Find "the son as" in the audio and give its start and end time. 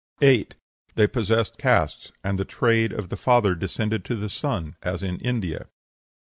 4.15-5.03